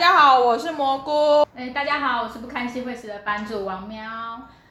[0.00, 1.46] 家好，我是蘑菇。
[1.54, 4.02] 哎，大家好，我是不堪心会死的班主王喵。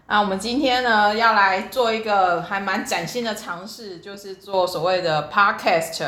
[0.08, 6.04] 啊，我们今天呢要来做一个还蛮崭新的尝试，就是做所谓的 podcast。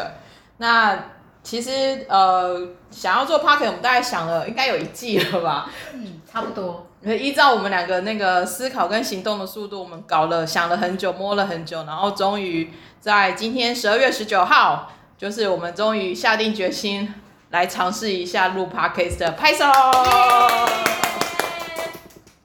[0.57, 0.97] 那
[1.43, 5.69] 其实呃，想要做 podcast，我们大概想了应该有一季了吧？
[5.93, 6.87] 嗯，差不多。
[7.03, 17.13] 依照我们两个那个思考跟行动的速度，我们搞了想了很久，摸了很久，然后终于在今天十二月十九号，就是我们终于下定决心。
[17.51, 19.65] 来尝试一下录 podcast 的拍手。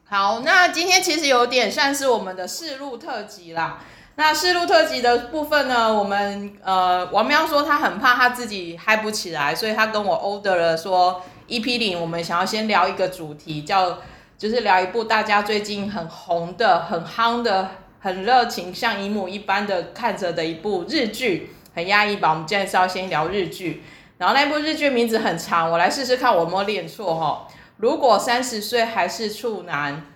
[0.09, 3.79] 好，那今天其实有点算是我们的试录特辑啦。
[4.17, 13.99] 那试录特辑的部分呢，我们呃王喵说他很怕他自己嗨不起来，所以他跟我 order 了说 EP 零，我们想要先聊一个主题，叫
[14.39, 17.71] 就是聊一部大家最近很红的、很夯的、
[18.01, 22.31] 很热情，像姨母一般的看着的一部日剧，很压抑吧？
[22.31, 23.83] 我们今天是要先聊日剧。
[24.19, 27.47] 然后那部日剧名字很长，我来试试看我有没有念错哈。
[27.77, 30.07] 如果三十岁还是处男，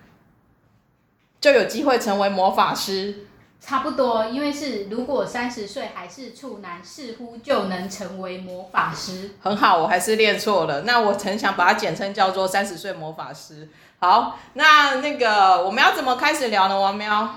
[1.39, 3.27] 就有机会成为魔法师。
[3.59, 9.35] 差不多，因为是如果三十岁还是处男，似乎就能成为魔法师。
[9.39, 10.81] 很好，我还是念错了。
[10.81, 13.69] 那我曾想把它简称叫做三十岁魔法师。
[13.99, 16.79] 好，那那个我们要怎么开始聊呢？
[16.79, 17.35] 王喵。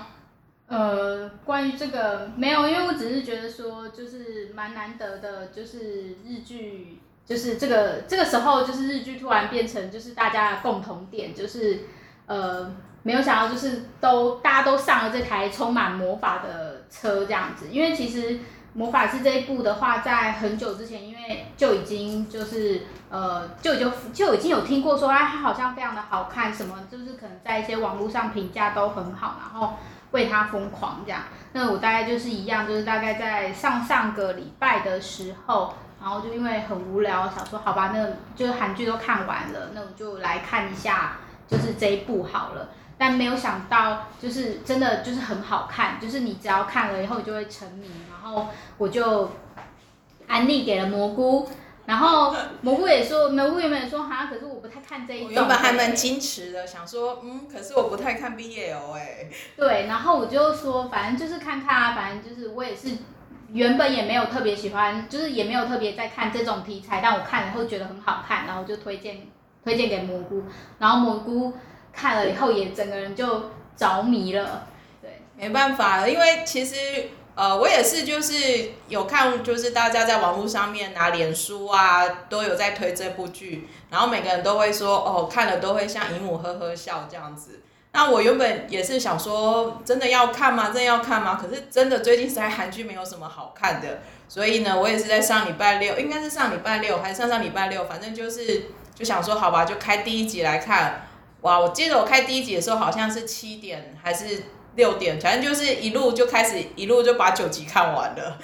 [0.67, 11.81] 呃，关于这个没有，因为我只是觉得说，就是蛮难得的，就是日剧，就是这个这个时候，就是日剧突然变成就是大家的共同点，就是
[12.25, 18.39] 呃，没有想到就是都大家都上了这台充满魔法的车这样子，因为其实
[18.73, 29.75] 魔法师这一部的话，在很久之前，因为就已经就是呃，就就就已经有听过说，哎，它好像非常的好看，什么就是可能在一些网络上评价都很好，然后。
[30.15, 31.21] 为他疯狂这样，
[31.51, 42.69] 那我大概就是一样，就是大概在上上个礼拜的时候，然后就因为很无聊，想说好吧，那就是韩剧都看完了，那我就来看一下，就是这一部好了。
[42.97, 47.89] 但没有想到，就是真的就是很好看，就是你只要看了以后，你就会沉迷。
[48.09, 49.29] 然后我就
[50.27, 51.49] 安利给了蘑菇。
[51.85, 55.31] 然后蘑菇也说，蘑菇原本说哈，可是我不太看这一种。
[55.31, 59.29] 原本还蛮矜持的，想说嗯，可是我不太看 BL 哎。
[59.55, 62.89] 对，然后我就说，反正就是看看啊，反正就是我也是
[63.49, 69.27] 原本也没有特别喜欢，就是也没有特别在看这种题材，但我看了后觉得很好看，然后就推荐
[69.63, 70.41] 推荐给蘑菇，
[70.79, 71.53] 然后蘑菇
[71.93, 74.67] 看了以后也整个人就着迷了。
[75.03, 76.75] 对，没办法，因为其实。
[77.35, 78.33] 呃，我也是，就是
[78.87, 87.59] 有看，就是大家在网络上面拿脸书啊，都有在推这部剧，然后每个人都会说，哦，看了都会像姨母呵呵笑这样子。
[87.91, 90.67] 那我原本也是想说，真的要看吗？
[90.67, 91.37] 真的要看吗？
[91.41, 101.05] 可是真的最近实在韩剧没有什么好看的，所以呢，我也是在上礼拜六，应该是上礼拜六还是上上礼拜六，反正就是就想说，好吧，就开第一集来看。
[101.41, 104.41] 哇，我记得我开第一集的时候好像是七点还是。
[104.75, 108.37] 六点，反正就是一路就开始，一路就把九集看完了。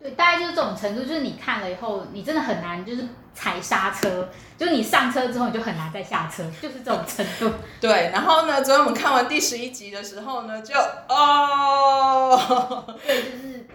[0.00, 7.52] 对，大概就是这种程度，就是你看了以后，你真的很难就是踩刹车，就是你上车之后你就很难再下车，就是这种程度。
[7.78, 10.74] 对，然后呢，昨天我们看完第十一集的时候呢，就
[11.08, 13.66] 哦， 对，就是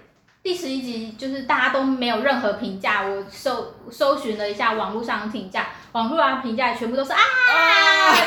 [0.41, 5.69] 第十一集，就是大家都没有任何评价，我搜搜寻了一下网络上的评价。
[5.95, 7.17] 网络啊，评价全部都是啊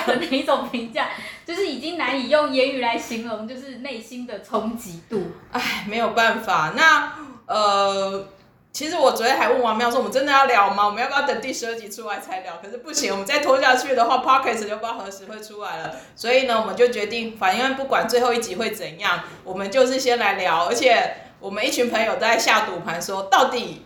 [0.06, 1.10] 的那一种评价，
[1.44, 5.32] 就是已经难以用言语来形容，就是内心的冲击度。
[5.52, 6.72] 唉，没有办法。
[6.74, 7.12] 那
[7.44, 8.26] 呃，
[8.72, 10.86] 其实我昨天还问王妙说，我们真的要聊吗？
[10.86, 12.54] 我们要不要等第十二集出来才聊？
[12.62, 15.94] 可是不行，我们再拖下去的话，Pockets 就不知道何时会出来了。
[16.16, 20.64] 所以呢，我们就决定，反正不管最后一集会怎样，我们就是先来聊。
[20.64, 23.84] 而且我们一群朋友都在下赌盘，说到底。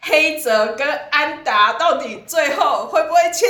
[0.00, 3.46] 黑泽跟安达到底最后会不会亲？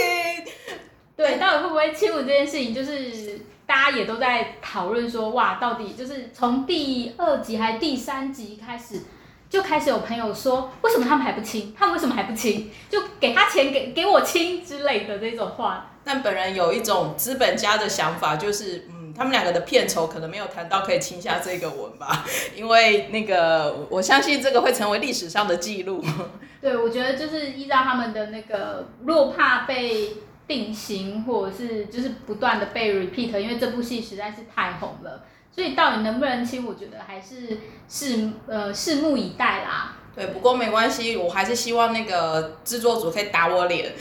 [1.16, 9.00] 对，到底会不会亲吻这件事情，就是大家也都在讨论说，哇，到底就是从第二集还是第三集开始，
[9.48, 11.74] 就开始有朋友说，为什么他们还不亲？
[11.78, 12.70] 他们为什么还不亲？
[12.90, 15.90] 就给他钱，给给我亲之类的这种话。
[16.04, 18.88] 但本人有一种资本家的想法，就是。
[19.16, 22.24] 他们两个的片酬可能没有谈到可以亲下这个吻吧，
[22.54, 26.04] 因为那个我相信这个会成为历史上的记录。
[26.60, 30.14] 对，我觉得就是依照他们的那个，若怕被
[30.46, 37.58] 定型，或者是就是不断的被 repeat，因为这部戏实在是太红了，所以到底能不能亲，我觉得还是
[37.88, 39.96] 拭呃拭目以待啦。
[40.16, 43.92] 对，不过没关系，我还是希望那个制作组可以打我脸，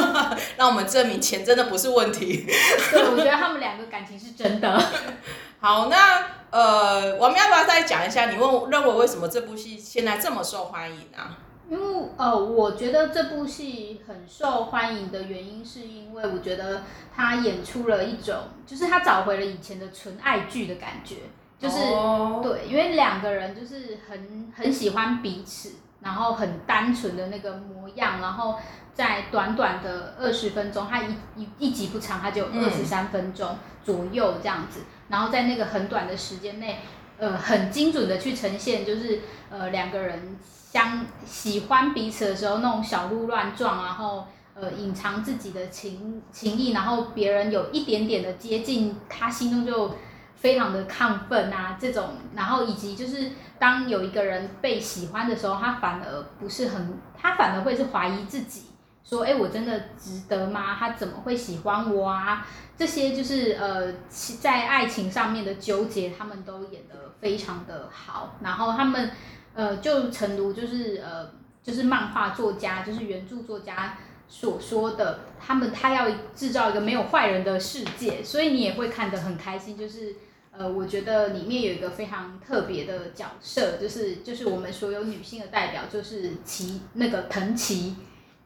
[0.58, 2.46] 让我们证明钱真的不是问题。
[2.90, 4.80] 对，我觉得他们两个感情是真的。
[5.58, 8.26] 好，那呃，我们要不要再讲一下？
[8.26, 11.38] 你问认为为什么这部戏现在这么受欢迎啊？
[11.70, 16.82] 因为呃，我觉得这部戏很受欢迎的原因，是因为我觉得
[17.16, 18.34] 他演出了一种，
[18.66, 21.16] 就是他找回了以前的纯爱剧的感觉，
[21.62, 22.40] 就是、哦。
[22.42, 28.56] 对，因为两个人就是很很喜欢彼此，然后很单纯的那个模样，然后
[28.92, 32.64] 在短短的二十分钟，它一一一集不长，它就嗯。
[32.64, 36.80] 二十三分钟左右这样子，然后在那个很短的时间内，
[37.18, 39.20] 呃，很精准的去呈现，就是
[39.50, 49.96] 呃两个人相喜欢彼此的时候那种小鹿乱撞，然后呃隐藏自己的情情意，然后别人有一点点的接近，他心中就
[50.42, 53.30] 非常的亢奋啊，这种，然后以及就是
[53.60, 58.64] 当有一个人被喜欢的时候，他反而不是很，他反而会是怀疑自己，
[59.04, 60.74] 说，哎，我真的值得吗？
[60.76, 62.44] 他怎么会喜欢我啊？
[62.76, 63.94] 这些就是呃，
[64.40, 68.34] 在爱情上面的纠结，他们都演得非常的好。
[68.42, 69.12] 然后他们
[69.54, 71.30] 呃，就诚如就是呃，
[71.62, 73.96] 就是漫画作家，就是原著作家
[74.26, 79.78] 所说的，他们他要制造一个没有坏人的世界，所以你也会看得很开心。
[79.78, 80.16] 就是
[80.56, 87.96] 呃，我觉得里面有一个非常特别的角色，就是就是我们所有女性的代表，就是齐那个藤崎。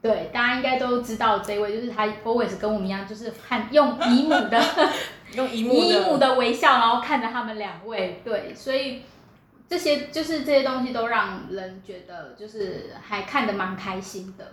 [0.00, 4.62] 对，大家应该都知道这位，就是他 always 跟我们一样，就是看用姨母的
[5.34, 9.02] 用姨母的，的微笑，然后看着他们两位，对，所以
[9.68, 14.52] 这些就是这些东西都让人觉得就是还看得蛮开心的。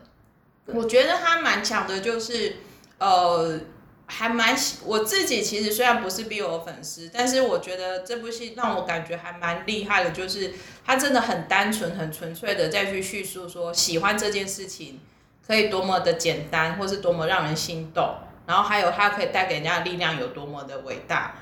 [0.65, 2.55] 我觉得他蛮强的，就是
[2.97, 3.59] 呃，
[4.05, 10.53] 还蛮喜我自己其实虽然不是 BL 粉丝，但是我觉得这部戏让我感觉还蛮厉害的，就是
[10.85, 14.99] 他真的很单纯、很纯粹的再去叙述说喜欢这件事情
[15.45, 18.15] 可以多么的简单，或是多么让人心动，
[18.45, 21.35] 然后还有它可以带给人家的力量有多么的伟大。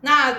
[0.00, 0.36] 那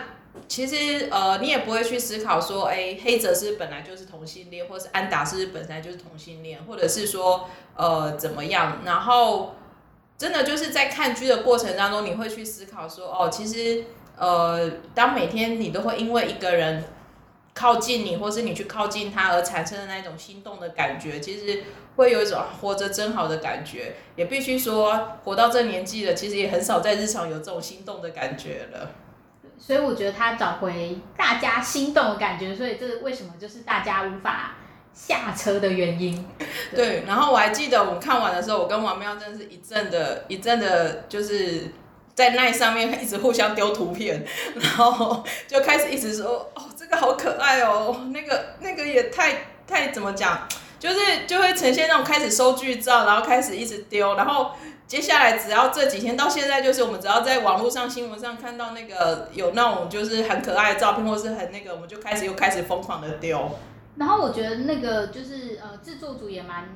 [0.47, 8.79] 其实呃，你也不会去思考说，哎，黑泽是本来就是同性恋，或是安达是本来就是同性恋，或者是说呃怎么样？
[8.85, 9.55] 然后
[10.19, 13.85] 真的就是在看剧的过程当中，你会去思考说，哦，其实
[14.17, 16.83] 呃，当每天你都会因为一个人
[17.53, 21.63] 靠近你，或是你去靠近他而产生的那种心动的感觉，其实
[21.95, 23.95] 会有一种活着真好的感觉。
[24.17, 28.91] 也必须说，活到这年纪了，其实也很少在日常有这种心动的感觉了。
[29.57, 34.55] 所以我觉得他找回大家心动的感觉，所以这为什么就是大家无法
[35.07, 36.27] 下车的原因。
[36.75, 41.71] 对，然后我还记得我们看完的时候，我跟王妙真的是一阵的一阵的，就是
[42.13, 44.25] 在那上面一直互相丢图片，
[44.59, 50.47] 然后就开始一直说，哦，这个好可爱哦，那个那个也太太怎么讲，
[50.77, 54.51] 就是就会呈现那种开始收剧照，然后开始一直丢，然后。
[54.89, 63.51] 接下来只要这几天到现在，就是我们只要在网络上、新闻上看到那个有那种就是很可爱的照片，或是很那个，我们就开始又开始疯狂的丢。
[63.99, 66.67] 然后我觉得那个就是呃，制作组也蛮，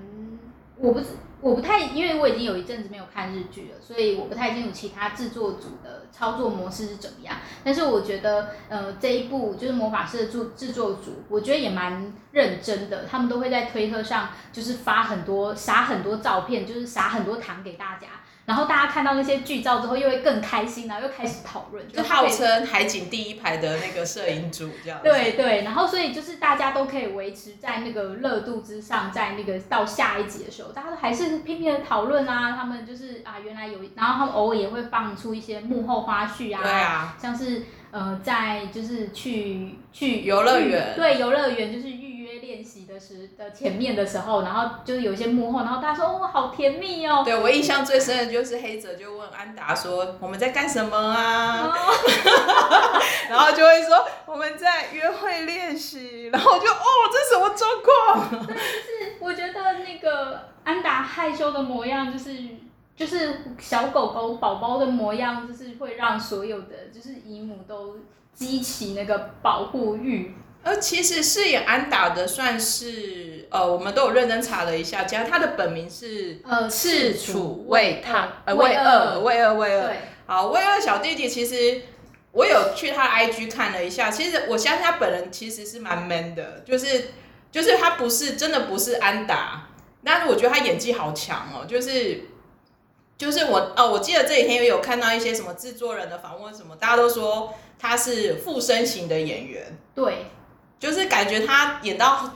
[0.77, 1.05] 我不是
[1.39, 7.35] 我不太，因为我已经有一阵子没有看日剧了，所以我不太清楚其他制作组的操作模式是怎么样。
[7.63, 18.07] 但是我觉得呃这一部就是魔法师的制制作组，我觉得也蛮认真的，他们都会在推特上就是发很多撒很多照片，就是撒很多糖给大家。
[18.45, 25.06] 然后大家看到那些剧照之后，又会更开心，然后又开始讨论，就号称海景第一排的那个摄影组这样子。
[25.07, 42.12] 对对，然后所以就是大家都可以维持在那个热度之上，在那个到下一集的时候，大家都还是拼命的讨论啊，他们就是啊原来有，然后他们偶尔也会放出一些幕后花絮啊，对啊，像是呃在就是去去游乐园对游乐园就是预约
[42.54, 51.68] 练习的时的前面的时候，然后就是有一些幕后，然后大家说哦好甜蜜哦，对我印象最深的就是黑泽就问安达说我们在干什么啊？
[51.68, 51.74] 哦
[53.28, 58.48] 然后就会说我们在约会练习，然后我就哦这什么状况？
[59.19, 62.38] 我觉得那个安达害羞的模样，就是
[62.95, 67.98] 就是小狗狗宝宝的模样，就是会让所有的就是姨母都
[68.36, 70.36] 激起那个保护欲。
[70.63, 79.95] 呃，其实饰演安达的算是呃，我们都有认真查了一下，其实他的本名是呃，赤楚卫太，呃，卫卫二，卫二，卫二。
[80.25, 81.81] 好，卫二小弟弟其实
[82.31, 87.09] 我有去他 IG 看了一下，其实我相信他本人其实是蛮 man 的，就是
[87.51, 89.67] 就是他不是真的不是安达，
[90.03, 92.21] 但是我觉得他演技好强哦，就是
[93.17, 100.27] 就是我哦，我记得这几天也有看到一些什么制作人的访问什么，大家都说他是附身型的演员，对，
[100.83, 102.30] 就是感觉他演到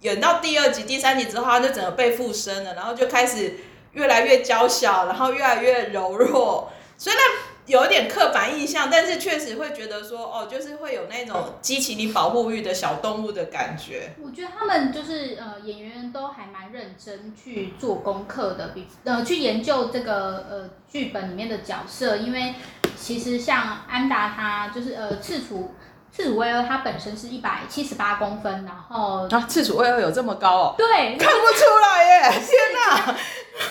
[0.00, 3.56] 演到第二集、第三集之后，他就整个被附身了，然后就开始
[3.92, 6.72] 越来越娇小，然后越来越柔弱。
[6.96, 7.22] 虽然
[7.66, 14.14] 有一点刻板印象，但是确实会觉得说，哦，就是会有那种激起你保护欲的小动物的感觉。
[14.24, 22.54] 我觉得他们就是呃演员都还蛮认真去做功课的，比呃去研究这个呃剧本里面的角色，因为
[22.96, 25.74] 其实像安达他就是呃赤楚
[26.12, 30.74] 赤楚威尔他本身是一百七十八公分，然后啊，赤楚威尔有这么高哦？
[30.76, 32.30] 对，看不出来耶！
[32.30, 33.14] 天哪！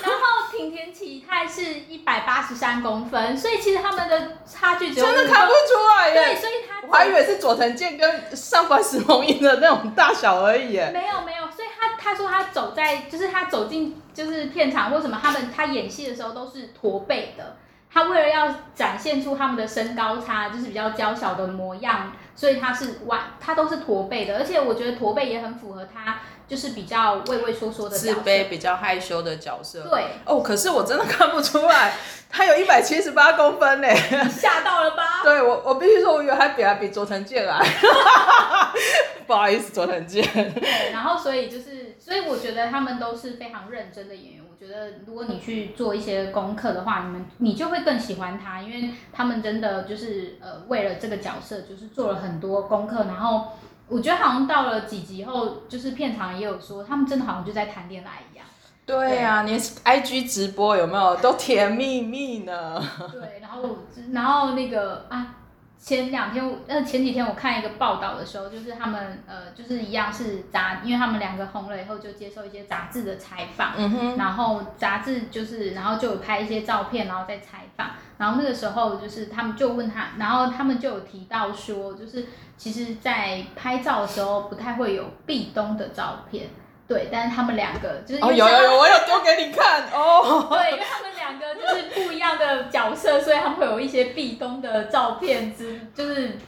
[0.04, 6.14] 然后平田启太是一百八十三公分，所以其实他们的差距只有真的看不出来耶。
[6.14, 10.92] 对，所以他我还以为是佐藤健跟上官石萌音的那种大小而已耶。
[10.94, 17.58] 没有没有，所以他他说他走在就是他走进就是片场或什么，他们他演戏的时候都是驼背的。
[17.92, 24.38] 他为了要展现出他们的身高差，就是比较娇小的模样，所以它是弯，它都是驼背的。
[24.38, 26.20] 而且我觉得驼背也很符合它，
[26.50, 29.84] 就是比较畏畏缩缩的自卑、比较害羞的角色。
[29.84, 31.94] 对哦，可是我真的看不出来，
[32.30, 33.88] 他有一百七十八公分呢，
[34.28, 35.22] 吓到了吧？
[35.24, 37.64] 对我，我必须说，我以为他比他比佐藤健矮。
[39.28, 40.24] 不好意思，佐藤健。
[40.34, 44.44] 对，然后所以就是，所以我觉得他们都是非常认真的演员。
[44.50, 53.04] 我觉得如果你去做一些功课的话，你们你就会更喜欢他，因为他们真的就是呃为了这个角色，就是做了很多功课。
[53.06, 53.50] 然后
[53.90, 58.46] 我觉得好像到了几集后，就是片场也有说，他们真的好像就在谈恋爱一样。
[58.86, 62.82] 对呀，连 IG 直播有没有都甜蜜蜜呢？
[63.12, 63.80] 对，然后
[64.14, 65.36] 然后那个啊。
[65.82, 82.26] 前两天，呃，前几天我看一个报道的时候，就是他们，呃，就是一样是杂，因为他们两个红了以后，就接受一些杂志的采访，嗯哼，然后杂志就是，然后就有拍一些照片，然后再采访，然后那个时候就是他们就问他，然后他们就有提到说，就是
[82.58, 86.50] 其实，在拍照的时候不太会有壁咚的照片。
[86.90, 90.48] 对，但是他们两个就是哦，有有有，我有丢给你看哦。
[90.50, 96.40] 对，因为他们两个就是不一样的角色，所以他们会有一些壁咚的照片之，就是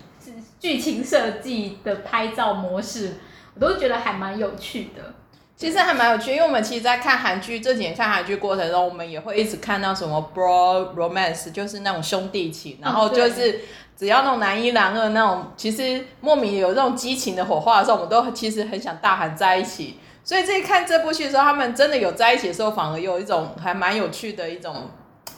[0.60, 3.18] 剧情设计的拍照模式，
[3.54, 5.14] 我都觉得还蛮有趣的。
[5.56, 13.62] 其实还蛮有趣，因为我们其实，在看韩剧这几年看韩剧过程中，我们也会一直看到什么 bro romance，就是那种兄弟情，然后就是
[13.96, 20.00] 只要那种男一男二那种，其实莫名有这种激情的火花的时候，我们都其实很想大喊在一起。
[20.32, 24.90] 所以这看这部戏的时候，他们真的有在一起的时候，反而有一种还蛮有趣的一种，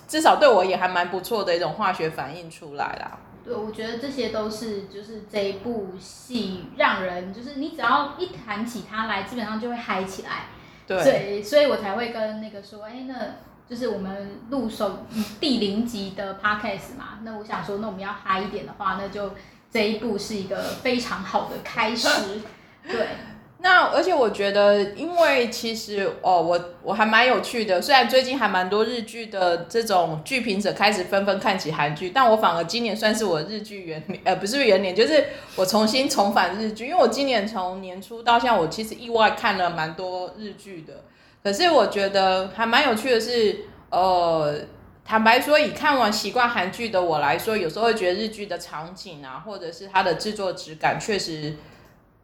[0.08, 3.18] 至少对我也还蛮不错的一种化学反应出来啦。
[3.44, 10.44] 对，我觉得这些都是就是这一部戏让人就是你只要一谈起它来，基本上就会嗨起来。
[10.86, 13.16] 对，所以我才会跟那个说，哎，那
[13.68, 15.08] 就是我们录首
[15.40, 17.18] 第零集的 podcast 嘛。
[17.24, 19.32] 那我想说，那我们要嗨一点的话，那就
[19.72, 22.08] 这一部是一个非常好的开始。
[22.88, 23.08] 对。
[23.64, 27.82] 那而且我觉得，因为其实哦，我我还蛮有趣的。
[27.82, 36.88] 虽然最近还蛮多日剧的这种剧评者开始纷纷看起韩剧，但我反而今年算是我日剧元年，呃，不是元年，就是我重新重返日剧。
[36.88, 41.06] 因为我今年从年初到现在，我其实意外看了蛮多日剧的。
[41.42, 44.54] 可是我觉得还蛮有趣的是，呃，
[45.06, 51.56] 坦白说，以看完习惯韩剧的我来说，有时候会觉得日剧的场景啊，或者是它的制作质感，确实。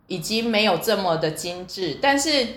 [0.10, 2.48] 已经没有这么的精致，但是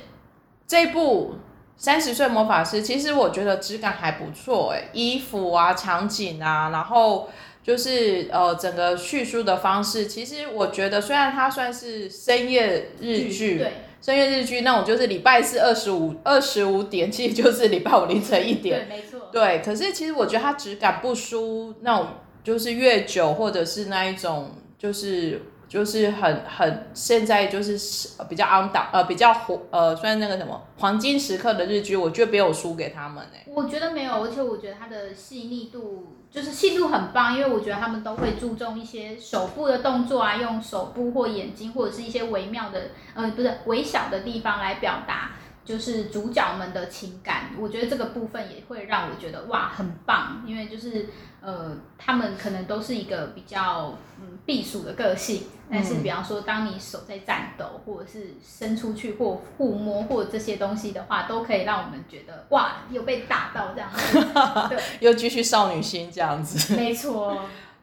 [0.66, 1.35] 这部
[1.76, 7.28] 《三十岁魔法师》其实我觉得质感还不错，哎，衣服啊、场景啊，然后
[7.62, 22.09] 就是呃整个叙述的方式，其实我觉得虽然它算是深夜日剧，对，深夜日剧那种就是礼拜四二十五二十五点，其实就是礼拜五凌晨一点，对，没错，对，可是其实我觉得它质感不输那种
[22.42, 25.42] 就是越久或者是那一种就是。
[25.73, 33.43] 就是很很现在就是比较 on 档呃比较火呃算那个什么黄金时刻的日剧，我觉得没有输给他们哎。
[33.47, 45.31] 我觉得没有，而且我觉得它的细腻度就是细度很棒，因为我觉得他们都会注重一些手部的动作啊，用手部或眼睛或者是一些微妙的呃不是微小的地方来表达。
[45.64, 51.07] 就是主角们的情感，我觉得这个部分也会让我觉得哇很棒，因为就是
[51.41, 64.20] 呃他们可能都是一个比较嗯避暑的个性，但是比方说当你手在颤抖，或者是伸出去或触摸或这些东西的话，都可以让我们觉得哇有被打到这样子，
[64.68, 67.38] 对，又继续少女心这样子，没错。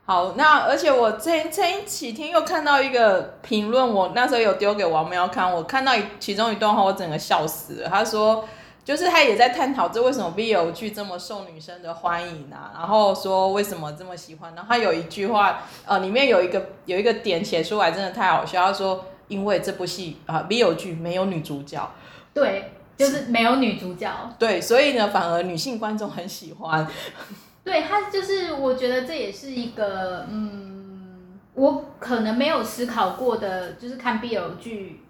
[0.05, 7.89] 好，那而且我这这几天又看到一个评论，我那时候有丢给王喵看，我看到其中一段话，我整个笑死了。
[7.89, 8.43] 他说，
[8.89, 14.55] 就是他也在探讨这为什么 BL 剧这么受女生的欢迎啊，然后说为什么这么喜欢。
[14.55, 18.65] 然后他有一句话，呃，里面有一个有一个点写出来，真的太好笑。
[18.65, 21.87] 他说，因为这部戏啊，BL 剧没有女主角，
[22.33, 26.87] 对，就是没有女主角，对，所以呢，反而女性观众很喜欢。
[27.63, 35.01] 对他就是，我觉得这也是一个，嗯，我可能没有思考过的，就是看 BL 剧，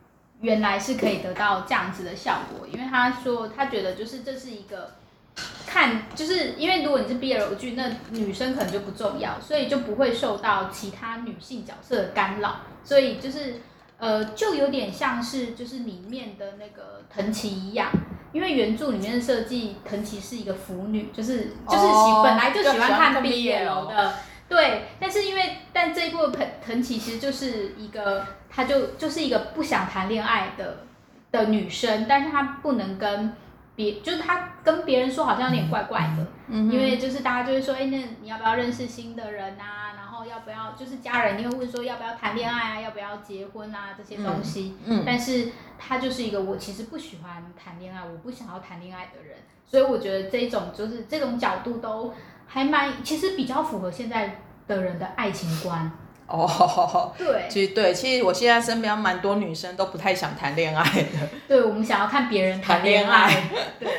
[0.41, 2.67] 原来是可以得到这样子的效果。
[2.67, 4.95] 因为他说他觉得就是这是一个
[5.65, 13.61] 看，就是因为如果你是 BL 剧，那女生可能就不重要，所以就不会受到其他女性角色的干扰，所以就是
[13.97, 17.91] 呃，就有点像是就是里面的那个藤崎一样。
[18.31, 24.13] 因为原著里面的设计，藤崎是一个腐女，就是就是喜、本来就喜欢看 BL 的，
[24.49, 24.87] 对。
[24.99, 30.79] 但是因为但这一部藤藤崎其实就是一个，她就就是一个不想谈恋爱的
[31.31, 33.33] 的女生，但是她不能跟
[33.75, 39.98] 别，就是她跟别人说好像有点怪怪的，嗯因为就是大家就会说，哎、那你要不要认识新的人啊？
[40.29, 44.77] 要不要就是家人一定会问说要不要谈恋爱啊，要不要结婚啊这些东西。
[44.85, 52.13] 嗯但是他就是一个我其实不喜欢谈恋爱，我不想要谈恋爱的人，所以我觉得这种就是这种角度都
[52.47, 55.91] 还蛮，其实比较符合现在的人的爱情观。
[56.29, 61.27] 哦，对，其实对，其实我现在身边蛮多女生都不太想谈恋爱的。
[61.47, 63.89] 对我们想要看别人谈恋谈爱， 对，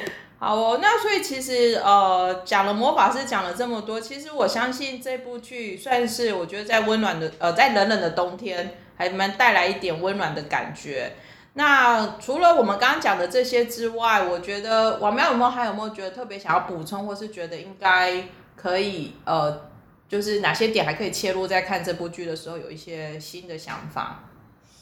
[0.41, 11.13] 好哦，那所以其实呃，讲了魔法师讲了这么多，其实我相信这部剧算是我觉得在温暖的呃，在冷冷的冬天，还蛮带来一点温暖的感觉。
[11.53, 18.25] 那除了我们刚刚讲的这些之外，我觉得王喵有没有还有没有觉得特别想要补充，或是觉得应该
[18.57, 19.69] 可以呃，
[20.09, 24.25] 就是哪些点还可以切入，在看这部剧的时候有一些新的想法？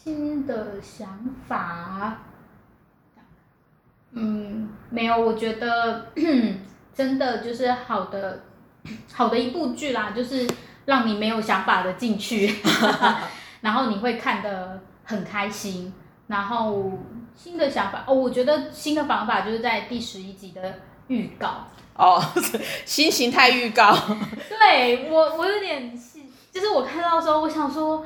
[0.04, 2.18] 新的想法，
[4.12, 6.06] 嗯，没有，我觉得
[6.94, 8.42] 真的就是好的
[9.12, 10.46] 好的一部剧啦，就是
[10.86, 12.54] 让你没有想法的进去，
[13.60, 15.92] 然后你会看得很开心。
[16.26, 16.92] 然后
[17.34, 20.60] 新的想法哦，我觉得新的方法就是在第十一集的
[21.06, 22.22] 预告，哦，
[22.84, 23.96] 新形态预告，
[24.46, 26.18] 对我，我有点是，
[26.52, 28.04] 就是我看到的时候，我想说，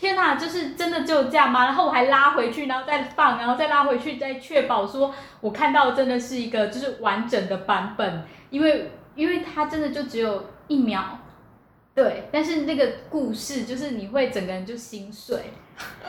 [0.00, 1.66] 天哪，就是真的就这样吗？
[1.66, 11.18] 然后我还拉回去，然后再放，然后再拉回去，再确保说我看到真的是一个就是完整的版本，因为因为它真的就只有一秒，
[11.94, 15.52] 对，但是那个故事就是你会整个人就心碎，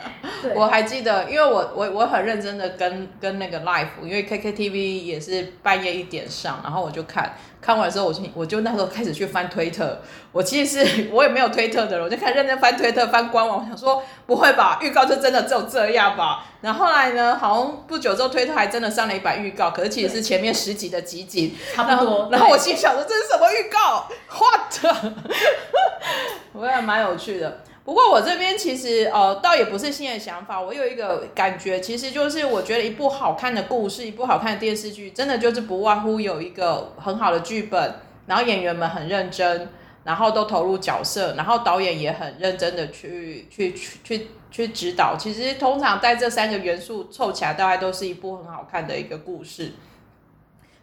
[0.54, 10.00] 我还记得，因为我我我很认真的跟跟那个 live，因为 KKTV 也是半夜一点上，然后我就看看完之后，我就我就那时候开始去翻推特，
[10.32, 16.44] 我其实是 我也没有推特的人，我就开始认真翻推特翻官网，我想说不会吧，预告就真的只有这样吧。
[16.60, 22.28] 然后后来呢，好像不久之后推特还真的上了一版预告，可是其实是前面十集的集锦，差不多。
[22.32, 24.96] 然后我对心想说这是什么预告？What？
[26.52, 27.62] 我也蛮有趣的。
[27.84, 37.94] 不过我这边其实呃，倒也不是新的想法，我有一个感觉，其实就是我觉得一部好看的故事，一部好看的电视剧，真的就是不外乎有一个很好的剧本，
[38.26, 39.68] 然后演员们很认真，
[40.04, 45.16] 然后都投入角色，然后导演也很认真的去去去去指导。
[45.18, 49.72] 其实通常在这三个元素凑起来，大概都是一部很好看的一个故事。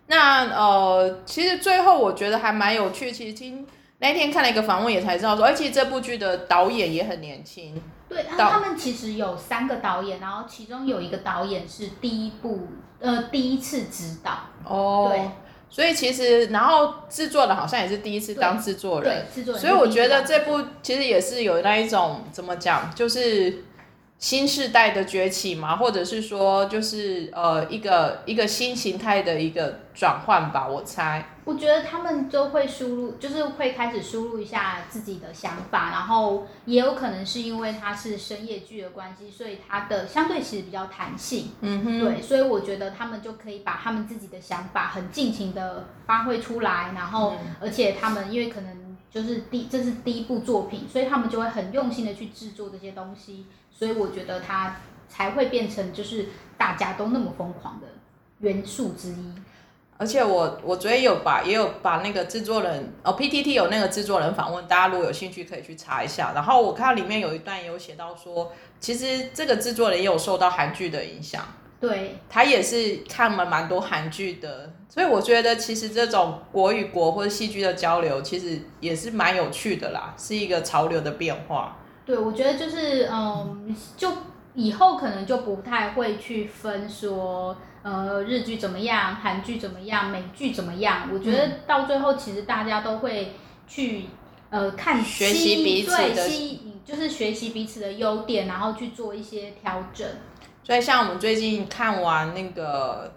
[0.08, 3.12] 那呃，其实最后我觉得还蛮有趣。
[3.12, 3.66] 其实听
[4.00, 7.80] 那天看了一个访问，也才知道说，而且这部剧的导演也很年轻。
[8.08, 12.68] 对，他们其实有三个导演，然后其中有一个导演是第一部
[13.00, 14.32] 呃第一次指导，
[14.64, 15.30] 哦对，
[15.70, 19.62] 所以其实然后制作的好像也是第一次当制作人，对，制作人。
[19.62, 23.64] 所以我觉得这部其实也是有那一种怎么讲，就是
[24.20, 31.26] 新时代的崛起嘛，或者是说就是呃一个一个新形态的一个转换吧，我猜。
[31.46, 41.54] 我觉得他们都会输入，就是会开始输入一下自己的想法，然后也有可能是因为它是深夜剧的关系，所以它的相对其实比较弹性。
[41.62, 57.88] 嗯哼，对，所以我觉得他们就可以把他们自己的想法很尽情的发挥出来，然后、嗯而且他们因为可能就是第这是第一部作品，所以他们就会很用心的去制作这些东西，所以我觉得它才会变成就是大家都那么疯狂的
[58.40, 59.34] 元素之一。
[59.98, 66.32] 而且我我昨天有把也有把那个制作人哦 PTT 有那个制作人访问，大家如果有兴趣可以去查一下。
[66.34, 71.44] 然后我看里面有一段也有写到说，其实这个制作人也有受到韩剧的影响，
[71.80, 81.78] 对，他也是看了蛮多韩剧的，所以我觉得其实这种国与国或者戏剧的交流，其实也是蛮有趣的啦，是一个潮流的变化。
[82.06, 84.12] 对，我觉得就是嗯，就
[84.56, 91.08] 以后可能就不太会去分说，呃，日剧怎么样，韩剧怎么样，美剧怎么样。
[91.14, 93.36] 我觉嗯得到最后，其实大家都会
[93.68, 94.08] 去
[94.50, 100.06] 呃看学习吸彼此的对吸就是学习彼此的优点，然后去做一些调整。
[100.70, 103.12] 所以像我们最近看完那个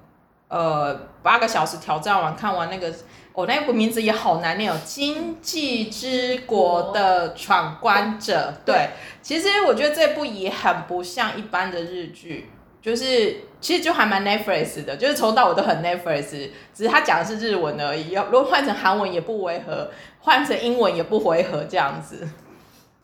[0.48, 2.90] 呃八个小时挑战完看完那个，
[3.34, 8.54] 我、那部名字也好难念哦，《经济之国的闯关者》。
[8.64, 8.88] 对，
[9.20, 12.48] 其实我觉得这部也很不像一般的日剧，
[12.80, 16.30] 就是其实就还蛮 Netflix 的，就是从到我都很 Netflix，
[16.72, 18.12] 只是他讲的是日文而已。
[18.12, 22.26] 要如果换成韩文也不违和，换成英文也不违和这样子。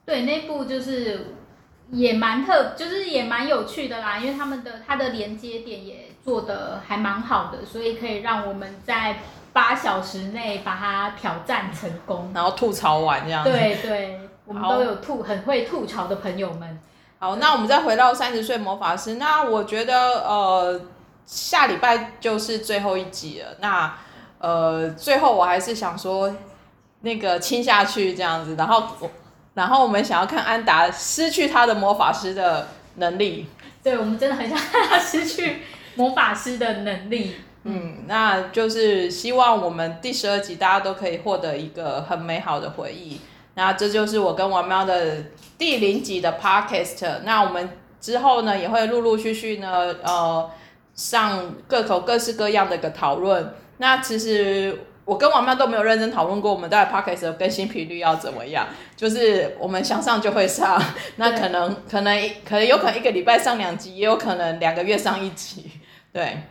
[0.07, 1.35] 对，那部就是
[1.91, 9.19] 也蛮特，就是也蛮有趣的啦，因为他们的它的连接点也做的还蛮好的，所以可以让我们在
[9.53, 12.31] 八小时内把它挑战成功。
[12.35, 13.51] 然后吐槽完这样子。
[13.51, 16.79] 对对，我们都有吐很会吐槽的朋友们。
[17.19, 19.15] 好，那我们再回到三十岁魔法师。
[19.15, 20.81] 那我觉得呃，
[21.27, 23.57] 下礼拜就是最后一集了。
[23.61, 23.93] 那
[24.39, 26.33] 呃，最后我还是想说，
[27.01, 29.11] 那个亲下去这样子，然后我，
[29.59, 33.49] 然后我们想要看安达失去他的魔法师的能力。
[33.83, 35.63] 对，我们真的很想看他失去
[35.97, 37.35] 魔法师的能力。
[37.65, 43.21] 嗯，那就是希望我们第十二集大家都可以获得一个很美好的回忆。
[43.55, 45.25] 那这就是我跟王喵的
[45.59, 47.23] 第零集的 podcast。
[47.25, 47.69] 那我们
[48.01, 50.49] 之后呢，也会陆陆续续呢，呃，
[50.95, 53.55] 上各口各式各样的一个讨论。
[53.79, 58.67] 那其实我跟王喵都没有认真讨论过，我们在 podcast 的更新频率要怎么样。
[58.95, 60.79] 就是我们想上就会上，
[61.17, 65.71] 那可能可能可能有可能一个礼拜上两集，也有可能两个月上一集。
[66.13, 66.43] 对。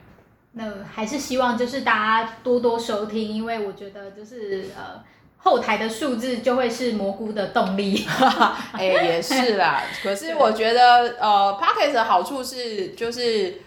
[0.53, 5.03] 那还是希望就是大家多多收听，因为我觉得就是呃
[5.37, 8.07] 后台的数字就会是蘑菇的动力。
[8.73, 9.83] 哎、也是啦。
[10.01, 13.61] 可是我觉得，呃 p o c k e t 的好处是，就是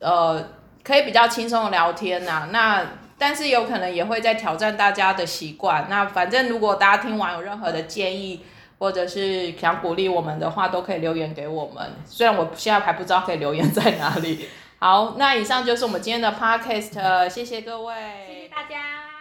[0.00, 0.50] 呃，
[0.84, 2.84] 可以比较轻松的聊天呐、那
[3.24, 5.86] 但是有可能也会在挑战大家的习惯。
[5.88, 8.44] 那反正如果大家听完有任何的建议，
[8.80, 11.92] 或者是想鼓励我们的话，都可以留言给我们。
[12.04, 14.48] 虽然我现在还不知道可以留言在哪里。
[14.80, 17.94] 好，那以上就是我们今天的 podcast，谢谢各位，
[18.26, 19.11] 谢谢大家。